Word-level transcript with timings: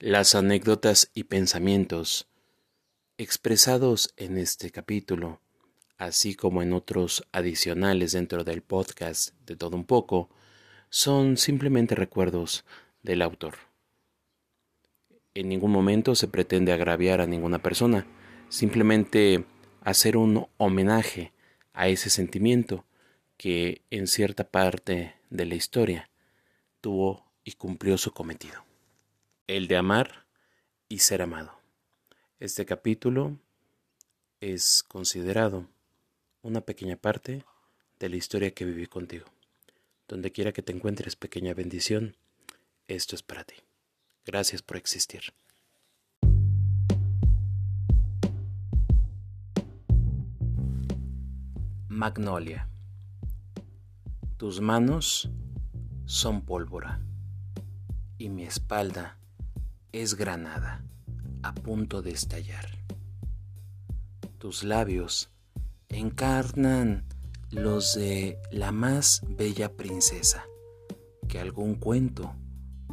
Las 0.00 0.34
anécdotas 0.34 1.12
y 1.14 1.24
pensamientos 1.24 2.26
expresados 3.16 4.12
en 4.16 4.38
este 4.38 4.72
capítulo, 4.72 5.40
así 5.98 6.34
como 6.34 6.62
en 6.62 6.72
otros 6.72 7.24
adicionales 7.30 8.10
dentro 8.10 8.42
del 8.42 8.60
podcast 8.60 9.34
de 9.46 9.54
todo 9.54 9.76
un 9.76 9.84
poco, 9.84 10.30
son 10.90 11.36
simplemente 11.36 11.94
recuerdos 11.94 12.64
del 13.04 13.22
autor. 13.22 13.54
En 15.32 15.48
ningún 15.48 15.70
momento 15.70 16.16
se 16.16 16.26
pretende 16.26 16.72
agraviar 16.72 17.20
a 17.20 17.26
ninguna 17.26 17.62
persona, 17.62 18.04
simplemente 18.48 19.44
hacer 19.80 20.16
un 20.16 20.48
homenaje 20.56 21.32
a 21.72 21.86
ese 21.86 22.10
sentimiento 22.10 22.84
que 23.36 23.82
en 23.90 24.08
cierta 24.08 24.42
parte 24.42 25.14
de 25.30 25.46
la 25.46 25.54
historia 25.54 26.10
tuvo 26.80 27.30
y 27.44 27.52
cumplió 27.52 27.96
su 27.96 28.10
cometido 28.10 28.64
el 29.46 29.68
de 29.68 29.76
amar 29.76 30.24
y 30.88 31.00
ser 31.00 31.20
amado. 31.20 31.52
Este 32.40 32.64
capítulo 32.64 33.38
es 34.40 34.82
considerado 34.82 35.68
una 36.42 36.62
pequeña 36.62 36.96
parte 36.96 37.44
de 37.98 38.08
la 38.08 38.16
historia 38.16 38.52
que 38.52 38.64
viví 38.64 38.86
contigo. 38.86 39.26
Donde 40.08 40.32
quiera 40.32 40.52
que 40.52 40.62
te 40.62 40.72
encuentres, 40.72 41.16
pequeña 41.16 41.52
bendición, 41.52 42.16
esto 42.88 43.16
es 43.16 43.22
para 43.22 43.44
ti. 43.44 43.56
Gracias 44.24 44.62
por 44.62 44.78
existir. 44.78 45.34
Magnolia. 51.88 52.68
Tus 54.38 54.60
manos 54.60 55.28
son 56.06 56.44
pólvora 56.44 57.00
y 58.18 58.28
mi 58.30 58.44
espalda 58.44 59.18
es 59.94 60.16
granada, 60.16 60.84
a 61.44 61.54
punto 61.54 62.02
de 62.02 62.10
estallar. 62.10 62.66
Tus 64.38 64.64
labios 64.64 65.30
encarnan 65.88 67.06
los 67.52 67.94
de 67.94 68.40
la 68.50 68.72
más 68.72 69.22
bella 69.28 69.76
princesa 69.76 70.46
que 71.28 71.38
algún 71.38 71.76
cuento 71.76 72.34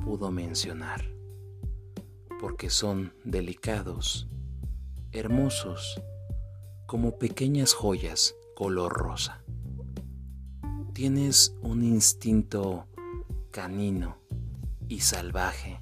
pudo 0.06 0.30
mencionar, 0.30 1.04
porque 2.40 2.70
son 2.70 3.16
delicados, 3.24 4.28
hermosos, 5.12 6.00
como 6.86 7.18
pequeñas 7.18 7.74
joyas 7.74 8.36
color 8.56 8.94
rosa. 8.94 9.42
Tienes 10.94 11.56
un 11.64 11.84
instinto 11.84 12.86
canino 13.50 14.20
y 14.88 15.00
salvaje 15.00 15.80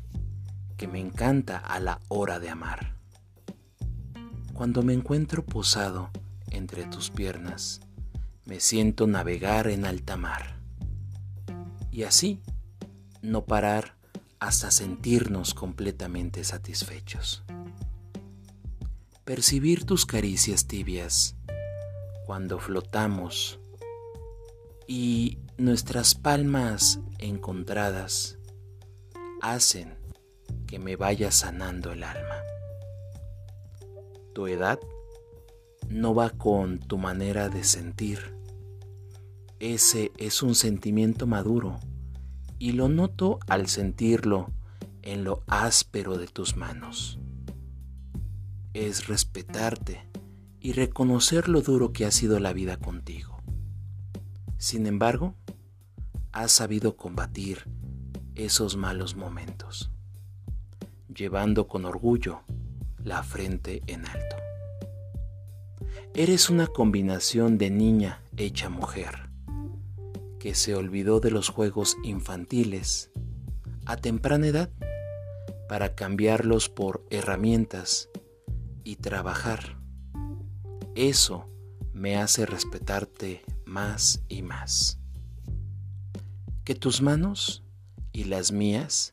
que 0.79 0.87
me 0.87 1.01
encanta 1.01 1.57
a 1.57 1.81
la 1.81 1.99
hora 2.07 2.39
de 2.39 2.49
amar. 2.49 2.95
Cuando 4.53 4.81
me 4.81 4.93
encuentro 4.93 5.45
posado 5.45 6.09
entre 6.51 6.85
tus 6.85 7.09
piernas, 7.09 7.81
me 8.45 8.61
siento 8.61 9.05
navegar 9.05 9.67
en 9.67 9.83
alta 9.83 10.15
mar. 10.15 10.57
Y 11.91 12.03
así, 12.03 12.41
no 13.21 13.43
parar 13.43 13.97
hasta 14.39 14.71
sentirnos 14.71 15.53
completamente 15.53 16.45
satisfechos. 16.45 17.43
Percibir 19.25 19.83
tus 19.83 20.05
caricias 20.05 20.65
tibias 20.65 21.35
cuando 22.25 22.57
flotamos 22.57 23.59
y 24.87 25.39
nuestras 25.57 26.15
palmas 26.15 27.01
encontradas 27.17 28.37
hacen 29.41 29.98
que 30.69 30.77
me 30.77 30.95
vaya 30.95 31.31
sanando 31.31 31.91
el 31.91 32.03
alma. 32.03 32.43
Tu 34.35 34.45
edad 34.45 34.79
no 35.87 36.13
va 36.13 36.29
con 36.29 36.77
tu 36.77 36.99
manera 36.99 37.49
de 37.49 37.63
sentir. 37.63 38.35
Ese 39.59 40.11
es 40.17 40.43
un 40.43 40.53
sentimiento 40.53 41.25
maduro 41.25 41.79
y 42.59 42.73
lo 42.73 42.87
noto 42.87 43.39
al 43.47 43.67
sentirlo 43.67 44.51
en 45.01 45.23
lo 45.23 45.41
áspero 45.47 46.19
de 46.19 46.27
tus 46.27 46.55
manos. 46.55 47.17
Es 48.75 49.07
respetarte 49.07 50.07
y 50.59 50.73
reconocer 50.73 51.49
lo 51.49 51.61
duro 51.61 51.93
que 51.93 52.05
ha 52.05 52.11
sido 52.11 52.39
la 52.39 52.53
vida 52.53 52.77
contigo. 52.77 53.41
Sin 54.59 54.85
embargo, 54.85 55.33
has 56.31 56.51
sabido 56.51 56.95
combatir 56.95 57.63
esos 58.35 58.77
malos 58.77 59.15
momentos 59.15 59.89
llevando 61.19 61.67
con 61.67 61.83
orgullo 61.83 62.43
la 63.03 63.23
frente 63.23 63.83
en 63.87 64.05
alto. 64.05 64.37
Eres 66.13 66.49
una 66.49 66.67
combinación 66.67 67.57
de 67.57 67.69
niña 67.69 68.23
hecha 68.37 68.69
mujer, 68.69 69.29
que 70.39 70.55
se 70.55 70.75
olvidó 70.75 71.19
de 71.19 71.31
los 71.31 71.49
juegos 71.49 71.97
infantiles 72.03 73.11
a 73.85 73.97
temprana 73.97 74.47
edad 74.47 74.69
para 75.67 75.93
cambiarlos 75.93 76.69
por 76.69 77.05
herramientas 77.09 78.09
y 78.85 78.95
trabajar. 78.95 79.77
Eso 80.95 81.49
me 81.93 82.15
hace 82.15 82.45
respetarte 82.45 83.43
más 83.65 84.23
y 84.29 84.41
más. 84.41 84.99
Que 86.63 86.75
tus 86.75 87.01
manos 87.01 87.63
y 88.13 88.23
las 88.23 88.53
mías 88.53 89.11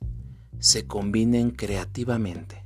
se 0.59 0.87
combinen 0.87 1.51
creativamente 1.51 2.65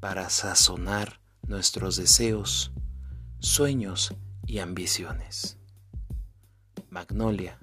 para 0.00 0.30
sazonar 0.30 1.20
nuestros 1.46 1.96
deseos, 1.96 2.72
sueños 3.38 4.14
y 4.46 4.58
ambiciones. 4.58 5.58
Magnolia 6.90 7.58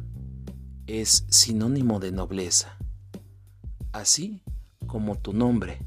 es 0.87 1.25
sinónimo 1.29 1.99
de 1.99 2.11
nobleza, 2.11 2.77
así 3.91 4.43
como 4.87 5.17
tu 5.17 5.33
nombre 5.33 5.79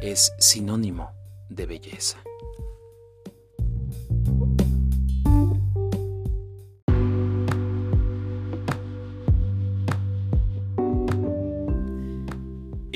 es 0.00 0.32
sinónimo 0.38 1.12
de 1.48 1.66
belleza. 1.66 2.18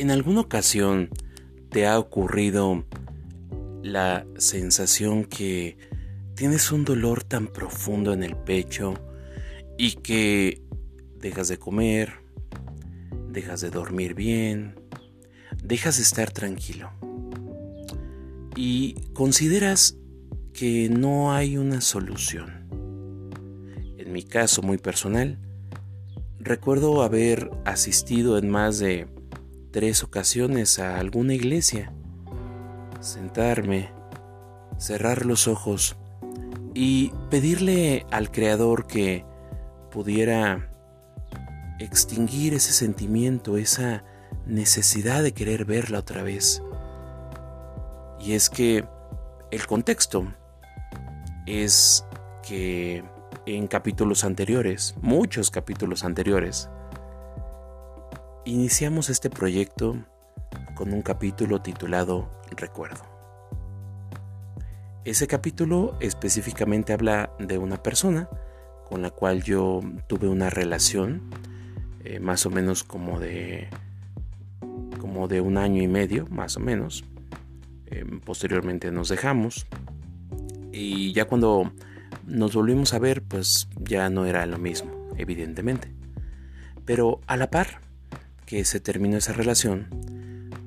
¿En 0.04 0.10
alguna 0.10 0.42
ocasión 0.42 1.08
te 1.70 1.86
ha 1.86 1.98
ocurrido 1.98 2.84
la 3.82 4.26
sensación 4.36 5.24
que 5.24 5.78
tienes 6.34 6.70
un 6.72 6.84
dolor 6.84 7.24
tan 7.24 7.46
profundo 7.46 8.12
en 8.12 8.22
el 8.22 8.36
pecho 8.36 8.92
y 9.78 9.92
que 9.92 10.60
dejas 11.20 11.48
de 11.48 11.56
comer, 11.56 12.16
dejas 13.30 13.62
de 13.62 13.70
dormir 13.70 14.12
bien, 14.12 14.78
dejas 15.62 15.96
de 15.96 16.02
estar 16.02 16.30
tranquilo 16.30 16.90
y 18.54 18.96
consideras 19.14 19.96
que 20.52 20.90
no 20.90 21.32
hay 21.32 21.56
una 21.56 21.80
solución? 21.80 22.68
En 23.96 24.12
mi 24.12 24.22
caso 24.22 24.60
muy 24.60 24.76
personal, 24.76 25.38
recuerdo 26.40 27.02
haber 27.02 27.50
asistido 27.64 28.36
en 28.36 28.50
más 28.50 28.78
de 28.78 29.13
tres 29.74 30.04
ocasiones 30.04 30.78
a 30.78 31.00
alguna 31.00 31.34
iglesia, 31.34 31.92
sentarme, 33.00 33.90
cerrar 34.78 35.26
los 35.26 35.48
ojos 35.48 35.96
y 36.74 37.10
pedirle 37.28 38.06
al 38.12 38.30
Creador 38.30 38.86
que 38.86 39.24
pudiera 39.90 40.70
extinguir 41.80 42.54
ese 42.54 42.72
sentimiento, 42.72 43.56
esa 43.58 44.04
necesidad 44.46 45.24
de 45.24 45.32
querer 45.32 45.64
verla 45.64 45.98
otra 45.98 46.22
vez. 46.22 46.62
Y 48.20 48.34
es 48.34 48.50
que 48.50 48.84
el 49.50 49.66
contexto 49.66 50.32
es 51.46 52.04
que 52.46 53.02
en 53.44 53.66
capítulos 53.66 54.22
anteriores, 54.22 54.94
muchos 55.02 55.50
capítulos 55.50 56.04
anteriores, 56.04 56.70
Iniciamos 58.46 59.08
este 59.08 59.30
proyecto 59.30 59.96
con 60.74 60.92
un 60.92 61.00
capítulo 61.00 61.62
titulado 61.62 62.30
Recuerdo. 62.54 63.02
Ese 65.06 65.26
capítulo 65.26 65.96
específicamente 66.00 66.92
habla 66.92 67.34
de 67.38 67.56
una 67.56 67.82
persona 67.82 68.28
con 68.86 69.00
la 69.00 69.08
cual 69.08 69.42
yo 69.42 69.80
tuve 70.08 70.28
una 70.28 70.50
relación 70.50 71.22
eh, 72.04 72.20
más 72.20 72.44
o 72.44 72.50
menos 72.50 72.84
como 72.84 73.18
de 73.18 73.70
como 75.00 75.26
de 75.26 75.40
un 75.40 75.56
año 75.56 75.82
y 75.82 75.88
medio 75.88 76.26
más 76.26 76.58
o 76.58 76.60
menos. 76.60 77.02
Eh, 77.86 78.04
posteriormente 78.26 78.92
nos 78.92 79.08
dejamos. 79.08 79.66
Y 80.70 81.14
ya 81.14 81.24
cuando 81.24 81.72
nos 82.26 82.54
volvimos 82.54 82.92
a 82.92 82.98
ver 82.98 83.22
pues 83.22 83.70
ya 83.80 84.10
no 84.10 84.26
era 84.26 84.44
lo 84.44 84.58
mismo 84.58 85.08
evidentemente. 85.16 85.94
Pero 86.84 87.22
a 87.26 87.38
la 87.38 87.50
par 87.50 87.83
que 88.54 88.64
se 88.64 88.78
terminó 88.78 89.16
esa 89.16 89.32
relación, 89.32 89.88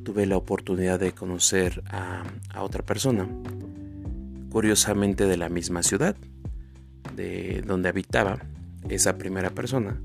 tuve 0.03 0.25
la 0.25 0.35
oportunidad 0.35 0.99
de 0.99 1.13
conocer 1.13 1.83
a, 1.89 2.25
otra 2.59 2.83
persona, 2.85 3.29
curiosamente 4.51 5.25
de 5.25 5.37
la 5.37 5.47
misma 5.47 5.83
ciudad, 5.83 6.17
de 7.15 7.63
donde 7.65 7.87
habitaba 7.87 8.39
esa 8.89 9.17
primera 9.17 9.51
persona. 9.51 10.01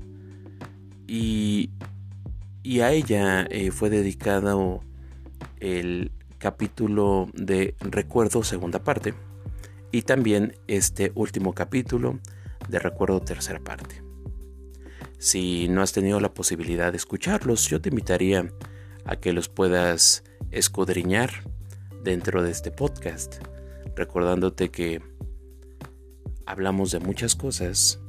Y, 1.07 1.71
a 2.81 2.93
ella 2.93 3.45
eh, 3.49 3.71
fue 3.71 3.89
dedicado 3.89 4.79
el 5.59 6.13
capítulo 6.37 7.27
de 7.33 7.75
Recuerdo 7.81 8.43
segunda 8.43 8.81
parte 8.81 9.13
y 9.91 10.03
también 10.03 10.55
este 10.67 11.11
último 11.15 11.51
capítulo 11.53 12.17
de 12.69 12.79
Recuerdo 12.79 13.19
tercera 13.19 13.59
parte. 13.59 14.12
Si 15.23 15.69
no 15.69 15.81
has 15.81 15.93
tenido 15.93 16.19
la 16.19 16.33
posibilidad 16.33 16.91
de 16.91 16.97
escucharlos, 16.97 17.69
yo 17.69 17.79
te 17.79 17.87
invitaría 17.87 18.51
a 19.05 19.15
que 19.15 19.31
los 19.31 19.47
puedas 19.47 20.25
escudriñar 20.51 21.49
dentro 22.03 22.43
de 22.43 22.51
este 22.51 22.71
podcast, 22.71 23.35
recordándote 23.95 24.69
que 24.69 25.01
hablamos 26.45 26.91
de 26.91 26.99
muchas 26.99 27.35
cosas, 27.35 28.01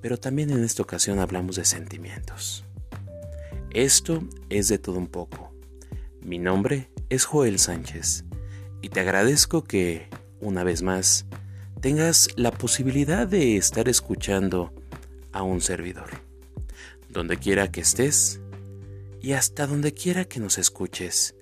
pero 0.00 0.16
también 0.18 0.50
en 0.50 0.64
esta 0.64 0.82
ocasión 0.82 1.20
hablamos 1.20 1.54
de 1.54 1.64
sentimientos. 1.64 2.64
Esto 3.70 4.24
es 4.50 4.66
de 4.66 4.78
todo 4.78 4.98
un 4.98 5.06
poco. 5.06 5.54
Mi 6.20 6.40
nombre 6.40 6.90
es 7.10 7.26
Joel 7.26 7.60
Sánchez 7.60 8.24
y 8.82 8.88
te 8.88 8.98
agradezco 8.98 9.62
que, 9.62 10.08
una 10.40 10.64
vez 10.64 10.82
más, 10.82 11.26
tengas 11.80 12.26
la 12.34 12.50
posibilidad 12.50 13.28
de 13.28 13.56
estar 13.56 13.88
escuchando 13.88 14.74
a 15.30 15.44
un 15.44 15.60
servidor. 15.60 16.23
Donde 17.14 17.38
quiera 17.38 17.70
que 17.70 17.80
estés, 17.80 18.40
y 19.22 19.32
hasta 19.32 19.66
donde 19.66 19.94
quiera 19.94 20.26
que 20.26 20.40
nos 20.40 20.58
escuches. 20.58 21.34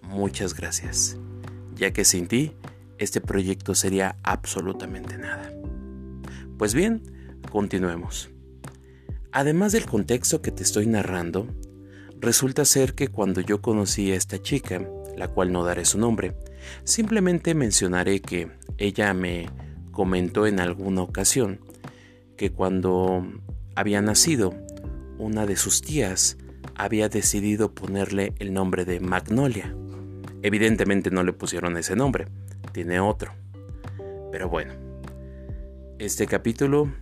Muchas 0.00 0.54
gracias, 0.54 1.18
ya 1.74 1.92
que 1.92 2.04
sin 2.04 2.28
ti 2.28 2.54
este 2.96 3.20
proyecto 3.20 3.74
sería 3.74 4.16
absolutamente 4.22 5.18
nada. 5.18 5.52
Pues 6.56 6.72
bien, 6.72 7.02
continuemos. 7.50 8.30
Además 9.32 9.72
del 9.72 9.84
contexto 9.84 10.40
que 10.40 10.52
te 10.52 10.62
estoy 10.62 10.86
narrando, 10.86 11.46
resulta 12.20 12.64
ser 12.64 12.94
que 12.94 13.08
cuando 13.08 13.42
yo 13.42 13.60
conocí 13.60 14.12
a 14.12 14.16
esta 14.16 14.40
chica, 14.40 14.88
la 15.16 15.28
cual 15.28 15.52
no 15.52 15.64
daré 15.64 15.84
su 15.84 15.98
nombre, 15.98 16.36
simplemente 16.84 17.54
mencionaré 17.54 18.20
que 18.20 18.50
ella 18.78 19.12
me 19.12 19.50
comentó 19.90 20.46
en 20.46 20.60
alguna 20.60 21.02
ocasión 21.02 21.60
que 22.36 22.52
cuando 22.52 23.26
había 23.74 24.00
nacido, 24.00 24.54
una 25.18 25.46
de 25.46 25.56
sus 25.56 25.82
tías 25.82 26.36
había 26.74 27.08
decidido 27.08 27.74
ponerle 27.74 28.34
el 28.38 28.52
nombre 28.52 28.84
de 28.84 29.00
Magnolia. 29.00 29.74
Evidentemente 30.42 31.10
no 31.10 31.22
le 31.22 31.32
pusieron 31.32 31.76
ese 31.76 31.96
nombre, 31.96 32.26
tiene 32.72 33.00
otro. 33.00 33.32
Pero 34.30 34.48
bueno, 34.48 34.74
este 35.98 36.26
capítulo 36.26 36.92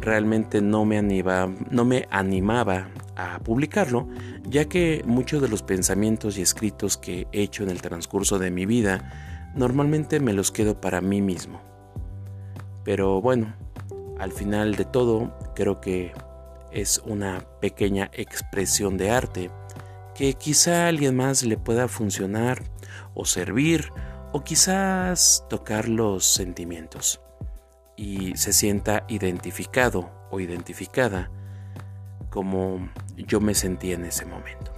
realmente 0.00 0.60
no 0.60 0.84
me, 0.84 0.98
animaba, 0.98 1.50
no 1.70 1.84
me 1.84 2.06
animaba 2.10 2.90
a 3.16 3.40
publicarlo, 3.40 4.08
ya 4.48 4.66
que 4.66 5.02
muchos 5.06 5.42
de 5.42 5.48
los 5.48 5.62
pensamientos 5.62 6.38
y 6.38 6.42
escritos 6.42 6.96
que 6.96 7.26
he 7.32 7.42
hecho 7.42 7.62
en 7.62 7.70
el 7.70 7.82
transcurso 7.82 8.38
de 8.38 8.50
mi 8.50 8.66
vida 8.66 9.50
normalmente 9.54 10.20
me 10.20 10.32
los 10.32 10.52
quedo 10.52 10.80
para 10.80 11.00
mí 11.00 11.20
mismo. 11.20 11.60
Pero 12.84 13.20
bueno, 13.20 13.54
al 14.18 14.32
final 14.32 14.74
de 14.74 14.84
todo 14.84 15.32
creo 15.54 15.80
que 15.80 16.12
es 16.72 17.00
una 17.04 17.40
pequeña 17.60 18.10
expresión 18.12 18.96
de 18.96 19.10
arte 19.10 19.50
que 20.14 20.34
quizá 20.34 20.84
a 20.84 20.88
alguien 20.88 21.16
más 21.16 21.44
le 21.44 21.56
pueda 21.56 21.88
funcionar 21.88 22.62
o 23.14 23.24
servir 23.24 23.92
o 24.32 24.42
quizás 24.42 25.44
tocar 25.48 25.88
los 25.88 26.24
sentimientos 26.24 27.20
y 27.96 28.36
se 28.36 28.52
sienta 28.52 29.04
identificado 29.08 30.10
o 30.30 30.40
identificada 30.40 31.30
como 32.30 32.90
yo 33.16 33.40
me 33.40 33.54
sentí 33.54 33.92
en 33.92 34.04
ese 34.04 34.26
momento. 34.26 34.77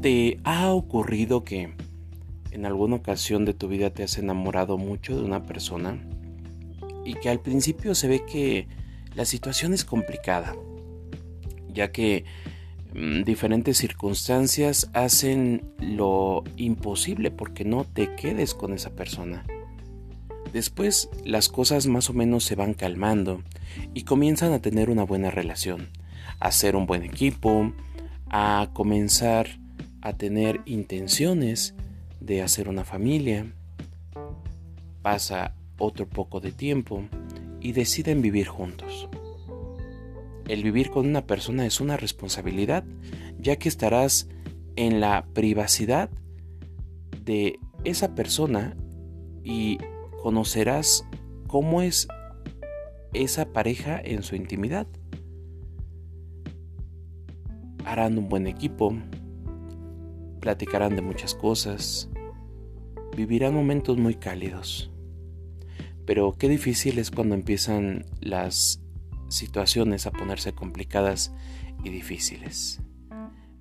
¿Te 0.00 0.38
ha 0.44 0.70
ocurrido 0.70 1.44
que 1.44 1.74
en 2.52 2.64
alguna 2.64 2.96
ocasión 2.96 3.44
de 3.44 3.52
tu 3.52 3.68
vida 3.68 3.90
te 3.90 4.02
has 4.02 4.16
enamorado 4.16 4.78
mucho 4.78 5.14
de 5.14 5.22
una 5.22 5.42
persona 5.42 5.98
y 7.04 7.14
que 7.14 7.28
al 7.28 7.40
principio 7.40 7.94
se 7.94 8.08
ve 8.08 8.24
que 8.24 8.66
la 9.14 9.26
situación 9.26 9.74
es 9.74 9.84
complicada, 9.84 10.56
ya 11.68 11.92
que 11.92 12.24
mm, 12.94 13.24
diferentes 13.24 13.76
circunstancias 13.76 14.88
hacen 14.94 15.70
lo 15.78 16.44
imposible 16.56 17.30
porque 17.30 17.66
no 17.66 17.84
te 17.84 18.14
quedes 18.14 18.54
con 18.54 18.72
esa 18.72 18.96
persona. 18.96 19.44
Después 20.50 21.10
las 21.26 21.50
cosas 21.50 21.86
más 21.86 22.08
o 22.08 22.14
menos 22.14 22.44
se 22.44 22.54
van 22.54 22.72
calmando 22.72 23.42
y 23.92 24.04
comienzan 24.04 24.54
a 24.54 24.62
tener 24.62 24.88
una 24.88 25.04
buena 25.04 25.30
relación, 25.30 25.90
a 26.38 26.52
ser 26.52 26.74
un 26.74 26.86
buen 26.86 27.02
equipo, 27.02 27.74
a 28.30 28.70
comenzar 28.72 29.59
a 30.02 30.12
tener 30.14 30.60
intenciones 30.64 31.74
de 32.20 32.42
hacer 32.42 32.68
una 32.68 32.84
familia, 32.84 33.52
pasa 35.02 35.54
otro 35.78 36.08
poco 36.08 36.40
de 36.40 36.52
tiempo 36.52 37.04
y 37.60 37.72
deciden 37.72 38.22
vivir 38.22 38.46
juntos. 38.46 39.08
El 40.48 40.62
vivir 40.62 40.90
con 40.90 41.06
una 41.06 41.26
persona 41.26 41.66
es 41.66 41.80
una 41.80 41.96
responsabilidad, 41.96 42.84
ya 43.38 43.56
que 43.56 43.68
estarás 43.68 44.28
en 44.76 45.00
la 45.00 45.26
privacidad 45.32 46.10
de 47.24 47.58
esa 47.84 48.14
persona 48.14 48.76
y 49.44 49.78
conocerás 50.22 51.04
cómo 51.46 51.82
es 51.82 52.08
esa 53.12 53.52
pareja 53.52 54.00
en 54.02 54.22
su 54.22 54.36
intimidad. 54.36 54.86
Harán 57.84 58.18
un 58.18 58.28
buen 58.28 58.46
equipo, 58.46 58.94
platicarán 60.40 60.96
de 60.96 61.02
muchas 61.02 61.34
cosas, 61.34 62.08
vivirán 63.16 63.54
momentos 63.54 63.96
muy 63.98 64.14
cálidos. 64.14 64.90
Pero 66.06 66.34
qué 66.38 66.48
difícil 66.48 66.98
es 66.98 67.10
cuando 67.10 67.34
empiezan 67.34 68.06
las 68.20 68.82
situaciones 69.28 70.06
a 70.06 70.10
ponerse 70.10 70.52
complicadas 70.52 71.32
y 71.84 71.90
difíciles. 71.90 72.80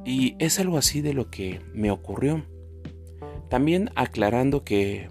Y 0.05 0.35
es 0.39 0.59
algo 0.59 0.77
así 0.77 1.01
de 1.01 1.13
lo 1.13 1.29
que 1.29 1.61
me 1.73 1.91
ocurrió. 1.91 2.45
También 3.49 3.91
aclarando 3.95 4.63
que 4.63 5.09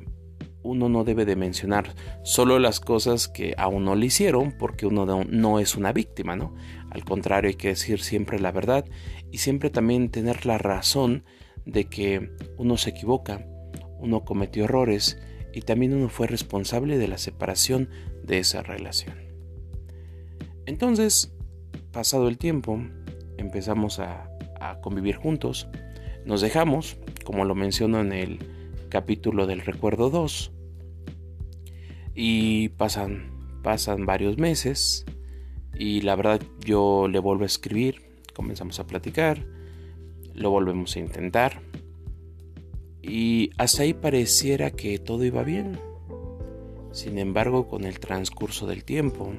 uno 0.62 0.88
no 0.88 1.04
debe 1.04 1.24
de 1.24 1.36
mencionar 1.36 1.94
solo 2.22 2.58
las 2.58 2.80
cosas 2.80 3.28
que 3.28 3.54
a 3.56 3.68
uno 3.68 3.94
le 3.94 4.06
hicieron 4.06 4.52
porque 4.58 4.86
uno 4.86 5.24
no, 5.24 5.58
es 5.60 5.76
una 5.76 5.92
víctima, 5.92 6.36
¿no? 6.36 6.54
Al 6.90 7.04
contrario, 7.04 7.48
hay 7.48 7.56
que 7.56 7.68
decir 7.68 8.00
siempre 8.00 8.38
la 8.38 8.52
verdad 8.52 8.84
y 9.30 9.38
siempre 9.38 9.70
también 9.70 10.10
tener 10.10 10.46
la 10.46 10.58
razón 10.58 11.24
de 11.68 11.84
que 11.84 12.32
uno 12.56 12.76
se 12.78 12.90
equivoca, 12.90 13.46
uno 13.98 14.24
cometió 14.24 14.64
errores 14.64 15.20
y 15.52 15.60
también 15.60 15.94
uno 15.94 16.08
fue 16.08 16.26
responsable 16.26 16.98
de 16.98 17.08
la 17.08 17.18
separación 17.18 17.90
de 18.24 18.38
esa 18.38 18.62
relación. 18.62 19.16
Entonces, 20.66 21.34
pasado 21.92 22.28
el 22.28 22.38
tiempo, 22.38 22.80
empezamos 23.36 24.00
a, 24.00 24.24
convivir 24.82 25.14
juntos, 25.14 25.68
nos 26.24 26.40
dejamos, 26.40 26.98
como 27.24 27.44
lo 27.44 27.54
menciono 27.54 28.00
en 28.00 28.12
el 28.12 28.38
capítulo 28.88 29.46
del 29.46 29.60
recuerdo 29.60 30.10
2, 30.10 30.52
y 32.14 32.70
pasan, 32.70 33.60
pasan 33.62 34.04
varios 34.04 34.36
meses, 34.36 35.06
y 35.78 36.00
la 36.00 36.16
verdad 36.16 36.42
yo 36.64 37.06
le 37.08 37.20
vuelvo 37.20 37.44
a 37.44 37.46
escribir, 37.46 38.02
comenzamos 38.34 38.80
a 38.80 38.86
platicar, 38.86 39.46
lo 40.38 40.50
volvemos 40.50 40.96
a 40.96 41.00
intentar. 41.00 41.60
Y 43.02 43.50
hasta 43.58 43.82
ahí 43.82 43.94
pareciera 43.94 44.70
que 44.70 44.98
todo 44.98 45.24
iba 45.24 45.42
bien. 45.42 45.78
Sin 46.92 47.18
embargo, 47.18 47.68
con 47.68 47.84
el 47.84 48.00
transcurso 48.00 48.66
del 48.66 48.84
tiempo 48.84 49.32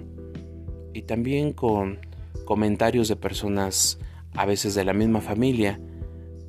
y 0.93 1.03
también 1.03 1.53
con 1.53 1.99
comentarios 2.45 3.07
de 3.07 3.15
personas 3.15 3.99
a 4.33 4.45
veces 4.45 4.75
de 4.75 4.85
la 4.85 4.93
misma 4.93 5.21
familia, 5.21 5.79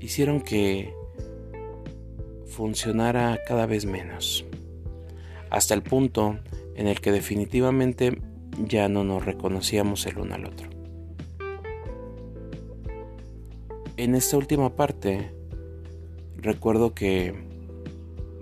hicieron 0.00 0.40
que 0.40 0.95
funcionara 2.47 3.38
cada 3.47 3.66
vez 3.66 3.87
menos. 3.87 4.45
Hasta 5.50 5.75
el 5.75 5.83
punto 5.83 6.38
en 6.75 6.87
el 6.87 7.00
que 7.00 7.12
definitivamente 7.12 8.21
ya 8.66 8.88
no 8.88 9.04
nos 9.04 9.25
reconocíamos 9.25 10.07
el 10.07 10.19
uno 10.19 10.35
al 10.35 10.47
otro. 10.47 10.70
En 14.00 14.14
esta 14.14 14.38
última 14.38 14.75
parte, 14.76 15.30
recuerdo 16.38 16.95
que 16.95 17.35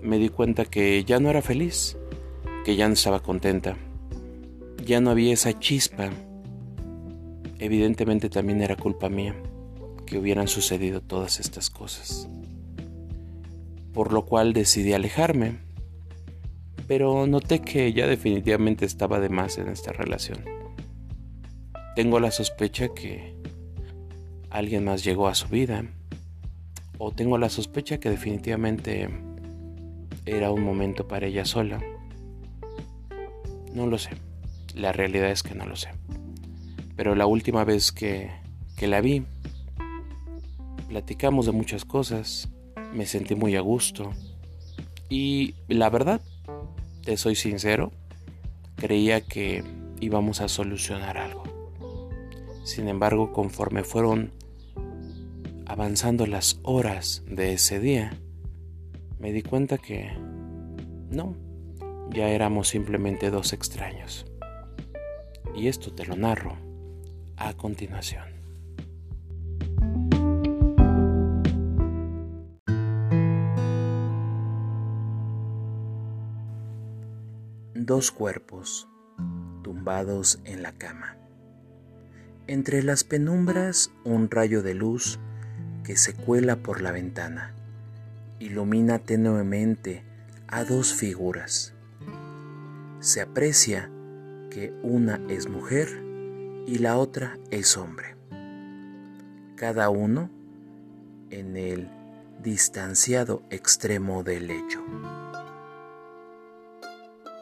me 0.01 0.17
di 0.17 0.29
cuenta 0.29 0.63
que 0.63 1.03
ya 1.03 1.19
no 1.19 1.29
era 1.29 1.41
feliz, 1.41 1.97
que 2.63 2.77
ya 2.77 2.87
no 2.87 2.93
estaba 2.93 3.21
contenta, 3.21 3.75
ya 4.85 5.01
no 5.01 5.09
había 5.09 5.33
esa 5.33 5.59
chispa. 5.59 6.11
Evidentemente 7.57 8.29
también 8.29 8.61
era 8.61 8.77
culpa 8.77 9.09
mía 9.09 9.35
que 10.05 10.17
hubieran 10.17 10.47
sucedido 10.47 11.01
todas 11.01 11.41
estas 11.41 11.69
cosas. 11.69 12.29
Por 13.93 14.13
lo 14.13 14.25
cual 14.25 14.53
decidí 14.53 14.93
alejarme, 14.93 15.59
pero 16.87 17.27
noté 17.27 17.59
que 17.59 17.91
ya 17.91 18.07
definitivamente 18.07 18.85
estaba 18.85 19.19
de 19.19 19.27
más 19.27 19.57
en 19.57 19.67
esta 19.67 19.91
relación. 19.91 20.37
Tengo 21.97 22.21
la 22.21 22.31
sospecha 22.31 22.93
que 22.93 23.38
alguien 24.49 24.85
más 24.85 25.03
llegó 25.03 25.27
a 25.27 25.35
su 25.35 25.47
vida, 25.47 25.83
o 26.97 27.11
tengo 27.11 27.37
la 27.37 27.49
sospecha 27.49 27.99
que 27.99 28.09
definitivamente 28.09 29.09
era 30.25 30.51
un 30.51 30.63
momento 30.63 31.07
para 31.07 31.27
ella 31.27 31.45
sola. 31.45 31.79
No 33.73 33.87
lo 33.87 33.97
sé. 33.97 34.11
La 34.75 34.91
realidad 34.91 35.29
es 35.31 35.43
que 35.43 35.55
no 35.55 35.65
lo 35.65 35.75
sé. 35.75 35.89
Pero 36.95 37.15
la 37.15 37.25
última 37.25 37.63
vez 37.63 37.91
que, 37.91 38.29
que 38.75 38.87
la 38.87 39.01
vi, 39.01 39.23
platicamos 40.87 41.45
de 41.45 41.51
muchas 41.51 41.85
cosas, 41.85 42.49
me 42.93 43.05
sentí 43.05 43.35
muy 43.35 43.55
a 43.55 43.61
gusto 43.61 44.11
y 45.09 45.55
la 45.67 45.89
verdad, 45.89 46.21
te 47.03 47.17
soy 47.17 47.35
sincero, 47.35 47.91
creía 48.75 49.21
que 49.21 49.63
íbamos 49.99 50.41
a 50.41 50.47
solucionar 50.47 51.17
algo. 51.17 51.43
Sin 52.63 52.87
embargo, 52.87 53.31
conforme 53.31 53.83
fueron 53.83 54.31
avanzando 55.69 56.25
las 56.25 56.59
horas 56.63 57.23
de 57.27 57.53
ese 57.53 57.79
día, 57.79 58.11
me 59.19 59.31
di 59.31 59.43
cuenta 59.43 59.77
que 59.77 60.11
no, 61.11 61.35
ya 62.09 62.29
éramos 62.29 62.69
simplemente 62.69 63.29
dos 63.29 63.53
extraños. 63.53 64.25
Y 65.55 65.67
esto 65.67 65.93
te 65.93 66.07
lo 66.07 66.15
narro 66.15 66.57
a 67.37 67.53
continuación. 67.53 68.25
Dos 77.75 78.11
cuerpos 78.11 78.87
tumbados 79.63 80.39
en 80.45 80.63
la 80.63 80.71
cama. 80.71 81.15
Entre 82.47 82.81
las 82.81 83.03
penumbras 83.03 83.91
un 84.03 84.31
rayo 84.31 84.63
de 84.63 84.73
luz 84.73 85.19
que 85.83 85.95
se 85.95 86.13
cuela 86.13 86.57
por 86.57 86.81
la 86.81 86.91
ventana 86.91 87.53
ilumina 88.39 88.99
tenuemente 88.99 90.03
a 90.47 90.63
dos 90.63 90.93
figuras. 90.93 91.73
Se 93.01 93.21
aprecia 93.21 93.91
que 94.49 94.73
una 94.81 95.21
es 95.27 95.47
mujer 95.47 95.87
y 96.65 96.79
la 96.79 96.97
otra 96.97 97.37
es 97.51 97.77
hombre. 97.77 98.15
Cada 99.55 99.89
uno 99.89 100.29
en 101.29 101.57
el 101.57 101.89
distanciado 102.41 103.43
extremo 103.49 104.23
del 104.23 104.47
lecho. 104.47 104.83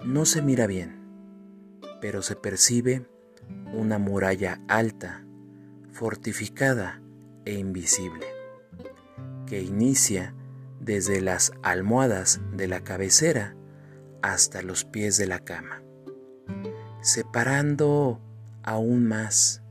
No 0.04 0.26
se 0.26 0.42
mira 0.42 0.68
bien, 0.68 0.98
pero 2.02 2.22
se 2.22 2.36
percibe 2.36 3.06
una 3.74 4.00
muralla 4.00 4.60
alta, 4.68 5.24
fortificada 5.92 7.02
e 7.48 7.54
invisible, 7.54 8.26
que 9.46 9.62
inicia 9.62 10.34
desde 10.82 11.22
las 11.22 11.54
almohadas 11.64 12.42
de 12.52 12.68
la 12.68 12.82
cabecera 12.84 13.56
hasta 14.22 14.62
los 14.62 14.84
pies 14.84 15.16
de 15.16 15.28
la 15.28 15.40
cama, 15.40 15.82
separando 17.00 18.20
aún 18.64 19.08
más 19.08 19.62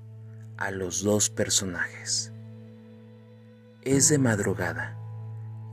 a 0.57 0.71
los 0.71 1.03
dos 1.03 1.29
personajes. 1.29 2.33
Es 3.83 4.09
de 4.09 4.17
madrugada 4.17 4.97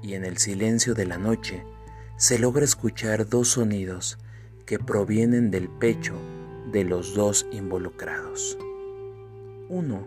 y 0.02 0.16
en 0.16 0.26
el 0.26 0.40
silencio 0.40 0.96
de 0.96 1.06
la 1.06 1.18
noche 1.18 1.64
se 2.18 2.38
logra 2.38 2.66
escuchar 2.66 3.30
dos 3.30 3.48
sonidos 3.48 4.18
que 4.66 4.78
provienen 4.78 5.52
del 5.52 5.70
pecho 5.70 6.16
de 6.70 6.84
los 6.84 7.16
dos 7.16 7.46
involucrados. 7.54 8.58
Uno 9.70 10.06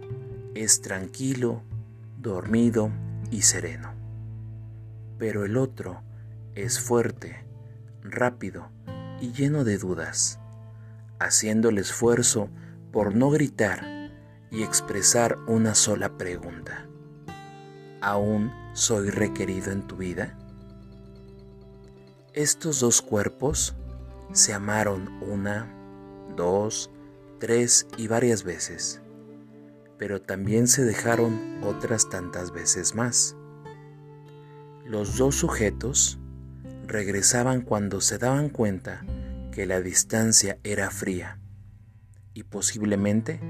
es 0.55 0.83
tranquilo, 0.83 1.63
dormido 2.17 2.91
y 3.31 3.43
sereno 3.43 3.97
pero 5.19 5.45
el 5.45 5.57
otro 5.57 6.03
es 6.55 6.81
fuerte, 6.81 7.45
rápido 8.03 8.69
y 9.21 9.33
lleno 9.33 9.65
de 9.65 9.79
dudas, 9.79 10.39
haciendo 11.19 11.71
el 11.71 11.79
esfuerzo 11.79 12.49
por 12.93 13.15
no 13.15 13.31
gritar 13.31 14.11
y 14.51 14.63
expresar 14.63 15.37
una 15.47 15.75
sola 15.75 16.17
pregunta. 16.17 16.87
¿Aún 18.01 18.53
soy 18.75 19.11
requerido 19.11 19.73
en 19.73 19.87
tu 19.87 19.97
vida? 19.97 20.39
Estos 22.35 22.81
dos 22.81 23.01
cuerpos 23.01 23.75
se 24.33 24.53
amaron 24.53 25.09
una, 25.23 25.67
dos, 26.37 26.91
tres 27.41 27.87
y 27.97 28.09
varias 28.09 28.45
veces, 28.45 29.01
pero 29.99 30.21
también 30.21 30.67
se 30.69 30.85
dejaron 30.85 31.61
otras 31.63 32.09
tantas 32.09 32.53
veces 32.53 32.95
más. 32.95 33.37
Los 34.85 35.17
dos 35.17 35.35
sujetos 35.35 36.19
regresaban 36.87 37.63
cuando 37.63 38.01
se 38.01 38.19
daban 38.19 38.49
cuenta 38.49 39.05
que 39.53 39.67
la 39.67 39.81
distancia 39.81 40.59
era 40.63 40.91
fría 40.91 41.41
y 42.35 42.43
posiblemente 42.43 43.41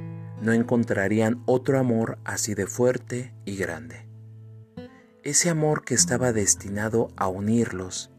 no 0.41 0.53
encontrarían 0.53 1.43
otro 1.47 1.79
amor 1.79 2.19
así 2.25 2.55
de 2.55 2.67
fuerte 2.67 3.35
y 3.45 3.57
grande. 3.57 4.07
Ese 5.25 5.51
amor 5.51 5.85
que 5.85 5.95
estaba 5.95 6.33
destinado 6.33 7.09
a 7.17 7.27
unirlos 7.27 8.13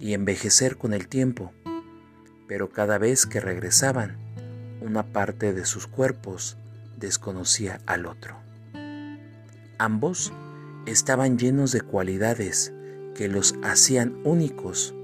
y 0.00 0.14
envejecer 0.14 0.78
con 0.78 0.94
el 0.94 1.08
tiempo, 1.08 1.52
pero 2.48 2.70
cada 2.70 2.96
vez 2.96 3.26
que 3.26 3.40
regresaban, 3.40 4.16
una 4.80 5.12
parte 5.12 5.52
de 5.52 5.66
sus 5.66 5.86
cuerpos 5.86 6.58
desconocía 6.96 7.80
al 7.86 8.06
otro. 8.06 8.36
Ambos 9.78 10.32
estaban 10.86 11.38
llenos 11.38 11.72
de 11.72 11.80
cualidades 11.80 12.72
que 13.14 13.28
los 13.28 13.54
hacían 13.62 14.20
únicos, 14.24 14.94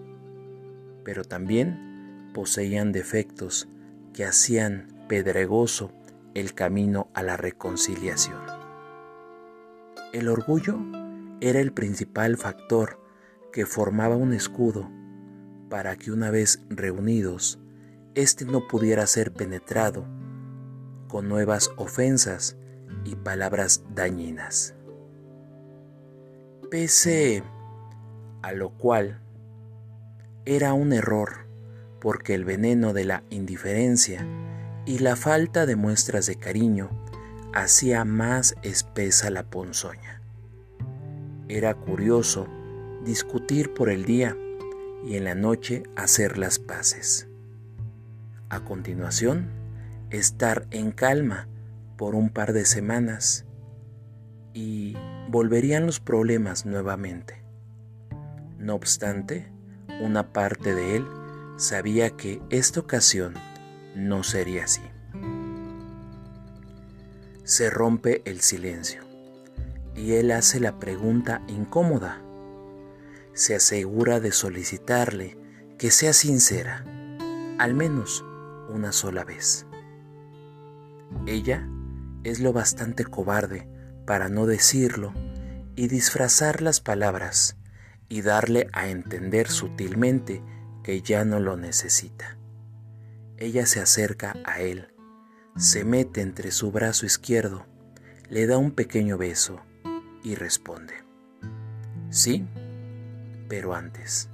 pero 1.04 1.24
también 1.24 2.30
poseían 2.34 2.92
defectos 2.92 3.68
que 4.12 4.24
hacían 4.24 4.88
pedregoso 5.08 5.92
el 6.34 6.54
camino 6.54 7.08
a 7.14 7.22
la 7.22 7.36
reconciliación. 7.36 8.40
El 10.12 10.28
orgullo 10.28 10.78
era 11.40 11.60
el 11.60 11.72
principal 11.72 12.36
factor 12.36 13.00
que 13.52 13.66
formaba 13.66 14.16
un 14.16 14.32
escudo 14.32 14.90
para 15.68 15.96
que 15.96 16.10
una 16.12 16.30
vez 16.30 16.62
reunidos, 16.68 17.58
éste 18.14 18.44
no 18.44 18.66
pudiera 18.68 19.06
ser 19.06 19.32
penetrado 19.32 20.04
con 21.10 21.28
nuevas 21.28 21.70
ofensas 21.76 22.56
y 23.04 23.16
palabras 23.16 23.82
dañinas 23.94 24.74
pese 26.70 27.42
a 28.42 28.52
lo 28.52 28.70
cual 28.70 29.20
era 30.46 30.72
un 30.72 30.92
error, 30.92 31.46
porque 32.00 32.34
el 32.34 32.44
veneno 32.44 32.92
de 32.94 33.04
la 33.04 33.24
indiferencia 33.28 34.24
y 34.86 35.00
la 35.00 35.16
falta 35.16 35.66
de 35.66 35.76
muestras 35.76 36.26
de 36.26 36.36
cariño 36.36 36.88
hacía 37.52 38.04
más 38.04 38.54
espesa 38.62 39.30
la 39.30 39.42
ponzoña. 39.42 40.22
Era 41.48 41.74
curioso 41.74 42.46
discutir 43.04 43.74
por 43.74 43.90
el 43.90 44.04
día 44.04 44.36
y 45.04 45.16
en 45.16 45.24
la 45.24 45.34
noche 45.34 45.82
hacer 45.96 46.38
las 46.38 46.58
paces. 46.58 47.26
A 48.48 48.60
continuación, 48.60 49.50
estar 50.10 50.66
en 50.70 50.90
calma 50.92 51.48
por 51.96 52.14
un 52.14 52.30
par 52.30 52.52
de 52.52 52.64
semanas 52.64 53.46
y 54.52 54.96
volverían 55.28 55.86
los 55.86 56.00
problemas 56.00 56.66
nuevamente. 56.66 57.42
No 58.58 58.74
obstante, 58.74 59.50
una 60.00 60.32
parte 60.32 60.74
de 60.74 60.96
él 60.96 61.06
sabía 61.56 62.10
que 62.10 62.40
esta 62.50 62.80
ocasión 62.80 63.34
no 63.94 64.22
sería 64.22 64.64
así. 64.64 64.82
Se 67.44 67.70
rompe 67.70 68.22
el 68.24 68.40
silencio 68.40 69.02
y 69.94 70.12
él 70.12 70.30
hace 70.30 70.60
la 70.60 70.78
pregunta 70.78 71.42
incómoda. 71.48 72.20
Se 73.34 73.54
asegura 73.54 74.20
de 74.20 74.32
solicitarle 74.32 75.36
que 75.78 75.90
sea 75.90 76.12
sincera, 76.12 76.84
al 77.58 77.74
menos 77.74 78.24
una 78.68 78.92
sola 78.92 79.24
vez. 79.24 79.66
Ella 81.26 81.68
es 82.24 82.40
lo 82.40 82.52
bastante 82.52 83.04
cobarde 83.04 83.68
para 84.06 84.28
no 84.28 84.46
decirlo 84.46 85.12
y 85.76 85.88
disfrazar 85.88 86.62
las 86.62 86.80
palabras 86.80 87.56
y 88.08 88.22
darle 88.22 88.68
a 88.72 88.88
entender 88.88 89.48
sutilmente 89.48 90.42
que 90.82 91.00
ya 91.02 91.24
no 91.24 91.40
lo 91.40 91.56
necesita. 91.56 92.36
Ella 93.36 93.66
se 93.66 93.80
acerca 93.80 94.34
a 94.44 94.60
él, 94.60 94.88
se 95.56 95.84
mete 95.84 96.20
entre 96.20 96.50
su 96.50 96.72
brazo 96.72 97.06
izquierdo, 97.06 97.66
le 98.28 98.46
da 98.46 98.58
un 98.58 98.72
pequeño 98.72 99.16
beso 99.16 99.60
y 100.22 100.34
responde, 100.34 100.94
sí, 102.10 102.46
pero 103.48 103.74
antes. 103.74 104.28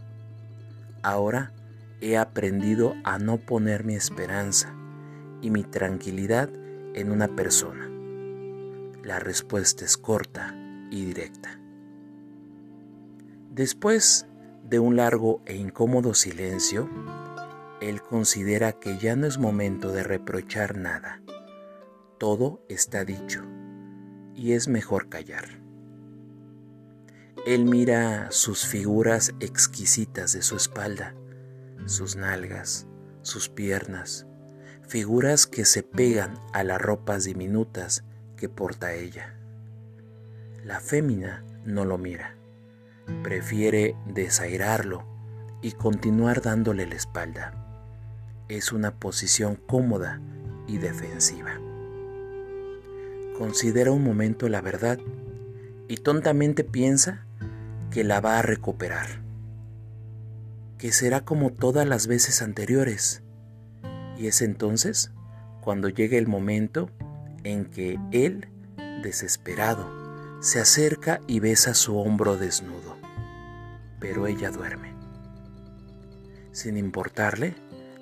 Ahora 1.03 1.53
he 2.01 2.17
aprendido 2.17 2.95
a 3.05 3.19
no 3.19 3.39
poner 3.39 3.85
mi 3.85 3.95
esperanza 3.95 4.75
y 5.41 5.51
mi 5.51 5.63
tranquilidad 5.63 6.51
en 6.97 7.13
una 7.13 7.29
persona. 7.29 7.89
La 9.05 9.21
respuesta 9.21 9.85
es 9.85 9.97
corta 9.97 10.57
y 10.91 11.05
directa. 11.05 11.61
Después 13.53 14.27
de 14.65 14.81
un 14.81 14.97
largo 14.97 15.43
e 15.47 15.55
incómodo 15.55 16.15
silencio, 16.15 16.91
él 17.81 18.03
considera 18.03 18.73
que 18.73 18.99
ya 18.99 19.15
no 19.15 19.27
es 19.27 19.39
momento 19.39 19.93
de 19.93 20.03
reprochar 20.03 20.77
nada. 20.77 21.23
Todo 22.19 22.65
está 22.69 23.05
dicho 23.05 23.45
y 24.35 24.53
es 24.53 24.67
mejor 24.67 25.09
callar. 25.09 25.61
Él 27.47 27.65
mira 27.65 28.33
sus 28.33 28.67
figuras 28.67 29.33
exquisitas 29.39 30.33
de 30.33 30.43
su 30.43 30.57
espalda, 30.57 31.15
sus 31.85 32.17
nalgas, 32.17 32.89
sus 33.23 33.49
piernas, 33.49 34.27
figuras 34.87 35.47
que 35.47 35.65
se 35.65 35.83
pegan 35.83 36.39
a 36.53 36.63
las 36.63 36.81
ropas 36.81 37.25
diminutas 37.25 38.05
que 38.37 38.49
porta 38.49 38.95
ella. 38.95 39.35
La 40.65 40.81
fémina 40.81 41.45
no 41.65 41.85
lo 41.85 41.99
mira, 41.99 42.37
prefiere 43.23 43.97
desairarlo 44.07 45.05
y 45.63 45.73
continuar 45.73 46.43
dándole 46.43 46.87
la 46.87 46.95
espalda. 46.95 47.53
Es 48.49 48.73
una 48.73 48.95
posición 48.95 49.57
cómoda 49.57 50.21
y 50.69 50.79
defensiva. 50.79 51.61
Considera 53.37 53.91
un 53.91 54.05
momento 54.05 54.49
la 54.49 54.61
verdad 54.61 54.99
y 55.89 55.97
tontamente 55.97 56.65
piensa 56.65 57.27
que 57.91 58.05
la 58.05 58.21
va 58.21 58.39
a 58.39 58.43
recuperar, 58.43 59.23
que 60.79 60.93
será 60.93 61.25
como 61.25 61.51
todas 61.51 61.87
las 61.87 62.07
veces 62.07 62.43
anteriores. 62.43 63.23
Y 64.17 64.27
es 64.29 64.43
entonces 64.43 65.13
cuando 65.61 65.89
llega 65.89 66.17
el 66.17 66.27
momento 66.27 66.91
en 67.45 67.67
que 67.67 67.99
él, 68.13 68.49
desesperado, 69.03 70.07
se 70.41 70.61
acerca 70.61 71.21
y 71.27 71.41
besa 71.41 71.75
su 71.75 71.99
hombro 71.99 72.37
desnudo. 72.37 72.97
Pero 74.01 74.27
ella 74.27 74.51
duerme. 74.51 74.95
Sin 76.53 76.77
importarle, 76.77 77.55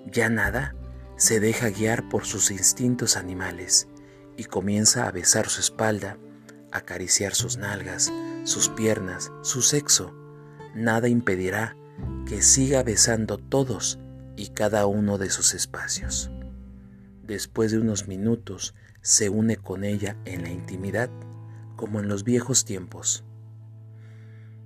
ya 0.06 0.28
nada, 0.28 0.74
se 1.16 1.40
deja 1.40 1.70
guiar 1.70 2.08
por 2.08 2.26
sus 2.26 2.50
instintos 2.50 3.16
animales 3.16 3.88
y 4.36 4.44
comienza 4.44 5.06
a 5.06 5.12
besar 5.12 5.48
su 5.48 5.60
espalda, 5.60 6.18
acariciar 6.72 7.34
sus 7.34 7.56
nalgas, 7.56 8.12
sus 8.44 8.68
piernas, 8.68 9.32
su 9.42 9.62
sexo, 9.62 10.14
nada 10.74 11.08
impedirá 11.08 11.76
que 12.26 12.42
siga 12.42 12.82
besando 12.82 13.38
todos 13.38 13.98
y 14.36 14.48
cada 14.48 14.86
uno 14.86 15.18
de 15.18 15.30
sus 15.30 15.54
espacios. 15.54 16.30
Después 17.22 17.72
de 17.72 17.78
unos 17.78 18.08
minutos 18.08 18.74
se 19.00 19.28
une 19.28 19.56
con 19.56 19.84
ella 19.84 20.16
en 20.24 20.42
la 20.42 20.50
intimidad 20.50 21.10
como 21.76 22.00
en 22.00 22.08
los 22.08 22.24
viejos 22.24 22.64
tiempos. 22.64 23.24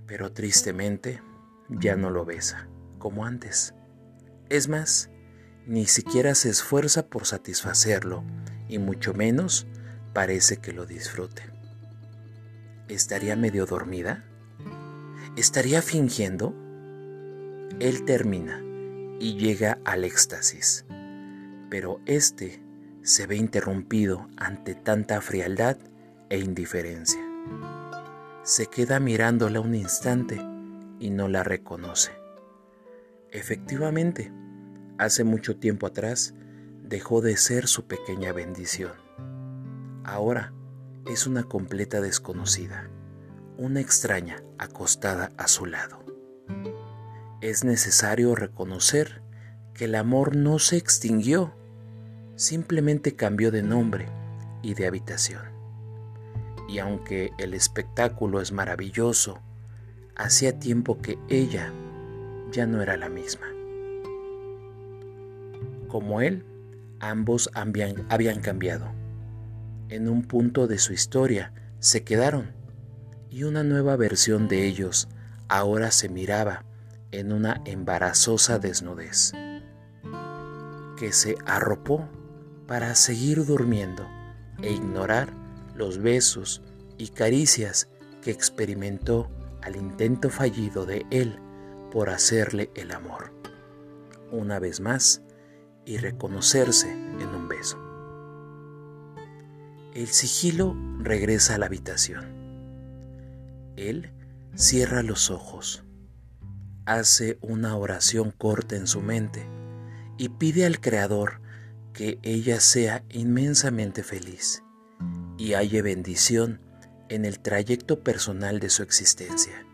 Pero 0.06 0.32
tristemente 0.32 1.20
ya 1.68 1.96
no 1.96 2.10
lo 2.10 2.24
besa 2.24 2.68
como 2.98 3.24
antes. 3.24 3.74
Es 4.48 4.68
más, 4.68 5.10
ni 5.66 5.86
siquiera 5.86 6.34
se 6.34 6.50
esfuerza 6.50 7.06
por 7.06 7.26
satisfacerlo 7.26 8.24
y 8.68 8.78
mucho 8.78 9.14
menos 9.14 9.66
parece 10.12 10.56
que 10.56 10.72
lo 10.72 10.86
disfrute. 10.86 11.42
¿Estaría 12.88 13.36
medio 13.36 13.66
dormida? 13.66 14.24
¿Estaría 15.36 15.82
fingiendo? 15.82 16.54
Él 17.80 18.04
termina 18.04 18.62
y 19.18 19.36
llega 19.36 19.78
al 19.84 20.04
éxtasis, 20.04 20.84
pero 21.70 22.00
este 22.06 22.62
se 23.02 23.26
ve 23.26 23.36
interrumpido 23.36 24.28
ante 24.36 24.74
tanta 24.74 25.20
frialdad 25.20 25.76
e 26.28 26.38
indiferencia. 26.38 27.20
Se 28.42 28.66
queda 28.66 29.00
mirándola 29.00 29.60
un 29.60 29.74
instante 29.74 30.40
y 30.98 31.10
no 31.10 31.28
la 31.28 31.42
reconoce. 31.42 32.12
Efectivamente, 33.30 34.32
hace 34.98 35.24
mucho 35.24 35.56
tiempo 35.56 35.86
atrás 35.86 36.34
dejó 36.82 37.20
de 37.20 37.36
ser 37.36 37.66
su 37.66 37.86
pequeña 37.86 38.32
bendición. 38.32 38.92
Ahora 40.04 40.52
es 41.06 41.26
una 41.26 41.44
completa 41.44 42.00
desconocida, 42.00 42.88
una 43.58 43.80
extraña 43.80 44.42
acostada 44.58 45.32
a 45.36 45.48
su 45.48 45.66
lado. 45.66 46.07
Es 47.40 47.62
necesario 47.62 48.34
reconocer 48.34 49.22
que 49.72 49.84
el 49.84 49.94
amor 49.94 50.34
no 50.34 50.58
se 50.58 50.76
extinguió, 50.76 51.54
simplemente 52.34 53.14
cambió 53.14 53.50
de 53.50 53.62
nombre 53.62 54.06
y 54.62 54.74
de 54.74 54.86
habitación. 54.86 55.42
Y 56.68 56.80
aunque 56.80 57.30
el 57.38 57.54
espectáculo 57.54 58.40
es 58.40 58.50
maravilloso, 58.50 59.40
hacía 60.16 60.58
tiempo 60.58 60.98
que 60.98 61.16
ella 61.28 61.72
ya 62.50 62.66
no 62.66 62.82
era 62.82 62.96
la 62.96 63.08
misma. 63.08 63.46
Como 65.86 66.20
él, 66.20 66.44
ambos 66.98 67.50
habían, 67.54 68.40
cambiado 68.40 68.92
en 69.88 70.08
un 70.08 70.22
punto 70.22 70.66
de 70.66 70.78
su 70.78 70.92
historia 70.92 71.52
se 71.78 72.04
quedaron 72.04 72.52
y 73.30 73.44
una 73.44 73.62
nueva 73.62 73.96
versión 73.96 74.48
de 74.48 74.66
ellos 74.66 75.08
ahora 75.48 75.90
se 75.90 76.08
miraba 76.08 76.64
en 77.10 77.32
una 77.32 77.62
embarazosa 77.64 78.58
desnudez, 78.58 79.32
que 80.96 81.12
se 81.12 81.36
arropó 81.46 82.08
para 82.66 82.94
seguir 82.94 83.44
durmiendo 83.46 84.06
e 84.62 84.72
ignorar 84.72 85.32
los 85.74 85.98
besos 85.98 86.62
y 86.98 87.08
caricias 87.08 87.88
que 88.20 88.30
experimentó 88.30 89.30
al 89.62 89.76
intento 89.76 90.28
fallido 90.30 90.84
de 90.84 91.06
él 91.10 91.38
por 91.90 92.10
hacerle 92.10 92.70
el 92.74 92.92
amor, 92.92 93.32
una 94.30 94.58
vez 94.58 94.80
más, 94.80 95.22
y 95.86 95.96
reconocerse 95.96 96.92
en 96.92 97.28
un 97.28 97.48
beso. 97.48 97.78
El 99.94 100.08
sigilo 100.08 100.76
regresa 100.98 101.54
a 101.54 101.58
la 101.58 101.66
habitación. 101.66 102.26
Él 103.76 104.12
cierra 104.54 105.02
los 105.02 105.30
ojos, 105.30 105.84
hace 106.88 107.36
una 107.42 107.76
oración 107.76 108.30
corta 108.30 108.74
en 108.74 108.86
su 108.86 109.02
mente 109.02 109.46
y 110.16 110.30
pide 110.30 110.64
al 110.64 110.80
Creador 110.80 111.42
que 111.92 112.18
ella 112.22 112.60
sea 112.60 113.04
inmensamente 113.10 114.02
feliz 114.02 114.62
y 115.36 115.52
halle 115.52 115.82
bendición 115.82 116.60
en 117.10 117.26
el 117.26 117.40
trayecto 117.40 118.00
personal 118.00 118.58
de 118.58 118.70
su 118.70 118.82
existencia 118.82 119.66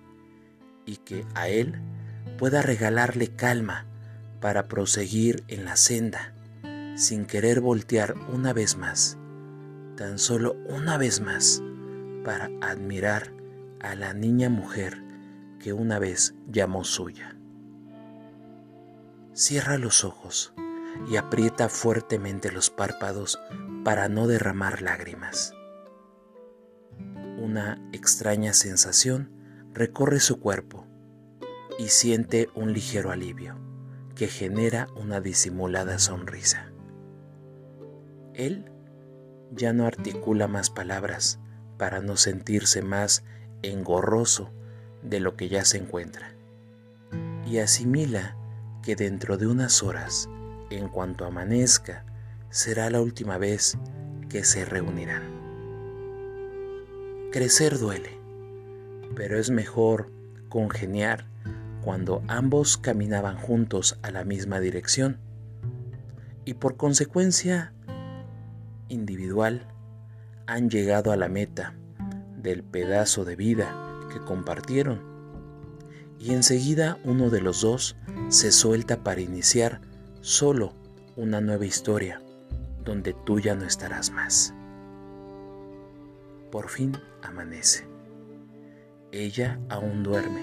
y 0.86 0.96
que 0.96 1.24
a 1.36 1.48
él 1.48 1.80
pueda 2.36 2.62
regalarle 2.62 3.28
calma 3.28 3.86
para 4.40 4.66
proseguir 4.66 5.44
en 5.46 5.64
la 5.64 5.76
senda 5.76 6.34
sin 6.96 7.26
querer 7.26 7.60
voltear 7.60 8.16
una 8.32 8.52
vez 8.52 8.76
más 8.76 9.18
tan 9.96 10.18
solo 10.18 10.56
una 10.68 10.98
vez 10.98 11.20
más 11.20 11.62
para 12.24 12.50
admirar 12.60 13.32
a 13.80 13.94
la 13.94 14.14
niña 14.14 14.48
mujer 14.48 15.03
que 15.64 15.72
una 15.72 15.98
vez 15.98 16.34
llamó 16.46 16.84
suya. 16.84 17.38
Cierra 19.32 19.78
los 19.78 20.04
ojos 20.04 20.52
y 21.08 21.16
aprieta 21.16 21.70
fuertemente 21.70 22.52
los 22.52 22.68
párpados 22.68 23.40
para 23.82 24.10
no 24.10 24.26
derramar 24.26 24.82
lágrimas. 24.82 25.54
Una 27.38 27.80
extraña 27.94 28.52
sensación 28.52 29.30
recorre 29.72 30.20
su 30.20 30.38
cuerpo 30.38 30.84
y 31.78 31.88
siente 31.88 32.50
un 32.54 32.74
ligero 32.74 33.10
alivio 33.10 33.56
que 34.14 34.28
genera 34.28 34.88
una 34.96 35.22
disimulada 35.22 35.98
sonrisa. 35.98 36.72
Él 38.34 38.70
ya 39.50 39.72
no 39.72 39.86
articula 39.86 40.46
más 40.46 40.68
palabras 40.68 41.40
para 41.78 42.02
no 42.02 42.18
sentirse 42.18 42.82
más 42.82 43.24
engorroso 43.62 44.52
de 45.04 45.20
lo 45.20 45.36
que 45.36 45.48
ya 45.48 45.64
se 45.64 45.78
encuentra. 45.78 46.34
Y 47.46 47.58
asimila 47.58 48.36
que 48.82 48.96
dentro 48.96 49.36
de 49.36 49.46
unas 49.46 49.82
horas, 49.82 50.28
en 50.70 50.88
cuanto 50.88 51.24
amanezca, 51.24 52.04
será 52.50 52.90
la 52.90 53.00
última 53.00 53.38
vez 53.38 53.78
que 54.28 54.44
se 54.44 54.64
reunirán. 54.64 55.22
Crecer 57.30 57.78
duele, 57.78 58.18
pero 59.14 59.38
es 59.38 59.50
mejor 59.50 60.10
congeniar 60.48 61.26
cuando 61.82 62.22
ambos 62.28 62.78
caminaban 62.78 63.36
juntos 63.36 63.98
a 64.02 64.10
la 64.10 64.24
misma 64.24 64.60
dirección 64.60 65.18
y 66.44 66.54
por 66.54 66.76
consecuencia 66.76 67.72
individual 68.88 69.68
han 70.46 70.70
llegado 70.70 71.12
a 71.12 71.16
la 71.16 71.28
meta 71.28 71.74
del 72.36 72.62
pedazo 72.62 73.24
de 73.24 73.36
vida 73.36 73.83
compartieron 74.20 75.14
y 76.18 76.32
enseguida 76.32 76.98
uno 77.04 77.30
de 77.30 77.40
los 77.40 77.60
dos 77.60 77.96
se 78.28 78.52
suelta 78.52 79.02
para 79.02 79.20
iniciar 79.20 79.80
solo 80.20 80.72
una 81.16 81.40
nueva 81.40 81.66
historia 81.66 82.22
donde 82.82 83.12
tú 83.12 83.40
ya 83.40 83.54
no 83.54 83.64
estarás 83.64 84.10
más. 84.10 84.54
Por 86.50 86.68
fin 86.68 86.96
amanece. 87.22 87.86
Ella 89.12 89.60
aún 89.68 90.02
duerme. 90.02 90.40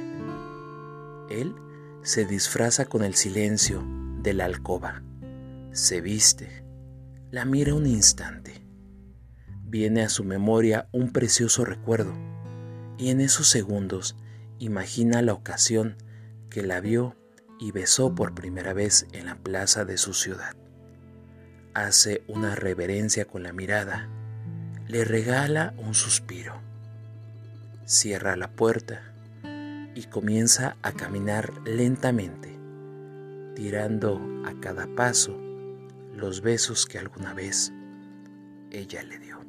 Él 1.29 1.55
se 2.03 2.25
disfraza 2.25 2.85
con 2.85 3.03
el 3.03 3.15
silencio 3.15 3.83
de 4.21 4.33
la 4.33 4.45
alcoba. 4.45 5.03
Se 5.71 6.01
viste. 6.01 6.63
La 7.31 7.45
mira 7.45 7.73
un 7.73 7.85
instante. 7.85 8.65
Viene 9.63 10.03
a 10.03 10.09
su 10.09 10.23
memoria 10.23 10.89
un 10.91 11.11
precioso 11.11 11.63
recuerdo 11.63 12.30
y 13.01 13.09
en 13.09 13.19
esos 13.19 13.47
segundos 13.47 14.15
imagina 14.59 15.23
la 15.23 15.33
ocasión 15.33 15.95
que 16.51 16.61
la 16.61 16.79
vio 16.81 17.15
y 17.59 17.71
besó 17.71 18.13
por 18.13 18.35
primera 18.35 18.73
vez 18.73 19.07
en 19.11 19.25
la 19.25 19.35
plaza 19.35 19.85
de 19.85 19.97
su 19.97 20.13
ciudad. 20.13 20.55
Hace 21.73 22.21
una 22.27 22.53
reverencia 22.53 23.25
con 23.25 23.41
la 23.41 23.53
mirada, 23.53 24.07
le 24.87 25.03
regala 25.03 25.73
un 25.79 25.95
suspiro, 25.95 26.61
cierra 27.85 28.35
la 28.35 28.51
puerta 28.51 29.01
y 29.95 30.03
comienza 30.03 30.77
a 30.83 30.91
caminar 30.91 31.53
lentamente, 31.65 32.55
tirando 33.55 34.21
a 34.45 34.53
cada 34.59 34.85
paso 34.95 35.35
los 36.15 36.41
besos 36.41 36.85
que 36.85 36.99
alguna 36.99 37.33
vez 37.33 37.73
ella 38.69 39.01
le 39.01 39.17
dio. 39.17 39.40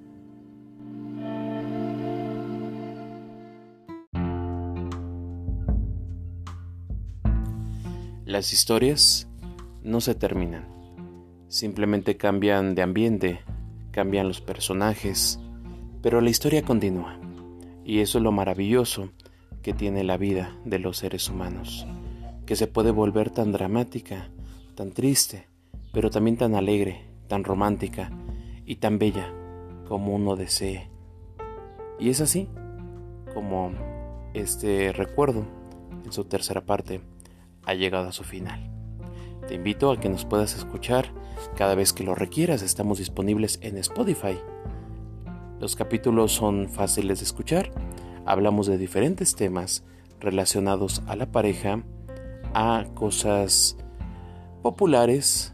Las 8.33 8.55
historias 8.55 9.29
no 9.83 10.01
se 10.01 10.15
terminan, 10.15 10.67
simplemente 11.49 12.17
cambian 12.17 12.75
de 12.75 12.81
ambiente, 12.81 13.41
cambian 13.91 14.27
los 14.27 14.41
personajes, 14.41 15.39
pero 16.01 16.23
la 16.23 16.31
historia 16.31 16.63
continúa. 16.63 17.21
Y 17.85 17.99
eso 17.99 18.17
es 18.17 18.25
lo 18.25 18.33
maravilloso 18.33 19.11
que 19.61 19.75
tiene 19.75 20.03
la 20.03 20.17
vida 20.17 20.57
de 20.65 20.79
los 20.79 20.97
seres 20.97 21.29
humanos, 21.29 21.87
que 22.47 22.57
se 22.57 22.67
puede 22.67 22.91
volver 22.91 23.29
tan 23.29 23.53
dramática, 23.53 24.31
tan 24.77 24.93
triste, 24.93 25.47
pero 25.93 26.09
también 26.09 26.39
tan 26.39 26.55
alegre, 26.55 27.05
tan 27.29 27.45
romántica 27.45 28.11
y 28.65 28.77
tan 28.77 28.99
bella 28.99 29.31
como 29.87 30.15
uno 30.15 30.37
desee. 30.37 30.89
Y 32.01 32.09
es 32.09 32.23
así 32.23 32.49
como 33.35 33.73
este 34.33 34.91
recuerdo 34.95 35.45
en 36.07 36.13
su 36.13 36.25
tercera 36.25 36.65
parte 36.65 37.03
ha 37.65 37.75
llegado 37.75 38.09
a 38.09 38.13
su 38.13 38.25
final. 38.25 38.71
Te 39.47 39.55
invito 39.55 39.91
a 39.91 39.99
que 39.99 40.09
nos 40.09 40.25
puedas 40.25 40.57
escuchar 40.57 41.07
cada 41.57 41.75
vez 41.75 41.93
que 41.93 42.05
lo 42.05 42.15
requieras. 42.15 42.63
Estamos 42.63 42.99
disponibles 42.99 43.59
en 43.63 43.77
Spotify. 43.79 44.39
Los 45.61 45.77
capítulos 45.77 46.33
son 46.33 46.69
fáciles 46.69 47.19
de 47.19 47.25
escuchar. 47.25 47.71
Hablamos 48.25 48.67
de 48.67 48.79
diferentes 48.79 49.35
temas 49.35 49.85
relacionados 50.21 51.03
a 51.07 51.17
la 51.17 51.31
pareja, 51.31 51.83
a 52.55 52.87
cosas 52.95 53.77
populares, 54.63 55.53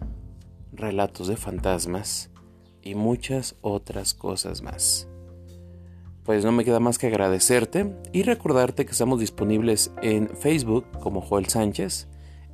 relatos 0.73 1.29
de 1.29 1.37
fantasmas 1.37 2.31
y 2.83 2.94
muchas 2.94 3.57
otras 3.62 4.14
cosas 4.14 4.62
más. 4.62 5.08
Pues 6.29 6.45
no 6.45 6.53
me 6.53 6.62
queda 6.62 6.79
más 6.79 6.99
que 6.99 7.07
agradecerte 7.07 7.91
y 8.12 8.23
recordarte 8.23 8.85
que 8.85 8.93
estamos 8.93 9.19
disponibles 9.19 9.93
en 10.03 10.29
Facebook 10.29 10.87
como 11.01 11.23
Joel 11.23 11.47
Sánchez, 11.47 12.07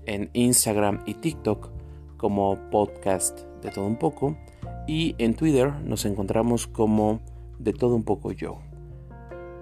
en 0.07 0.31
Instagram 0.33 1.03
y 1.07 1.15
TikTok 1.15 1.73
como 2.17 2.71
podcast 2.71 3.41
de 3.65 3.71
todo 3.73 3.85
un 3.85 3.99
poco 3.99 4.39
y 4.87 5.17
en 5.19 5.35
Twitter 5.35 5.73
nos 5.73 6.05
encontramos 6.05 6.69
como 6.69 7.21
de 7.59 7.73
todo 7.73 7.97
un 7.97 8.05
poco 8.05 8.31
yo. 8.31 8.61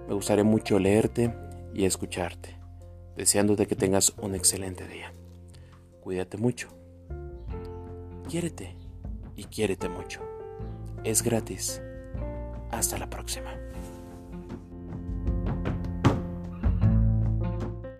Me 0.07 0.13
gustaría 0.13 0.43
mucho 0.43 0.77
leerte 0.77 1.33
y 1.73 1.85
escucharte, 1.85 2.55
deseándote 3.17 3.65
que 3.65 3.75
tengas 3.75 4.13
un 4.21 4.35
excelente 4.35 4.87
día. 4.87 5.11
Cuídate 6.01 6.37
mucho. 6.37 6.67
Quiérete 8.29 8.75
y 9.35 9.45
quiérete 9.45 9.89
mucho. 9.89 10.21
Es 11.03 11.23
gratis. 11.23 11.81
Hasta 12.69 12.99
la 12.99 13.09
próxima. 13.09 13.57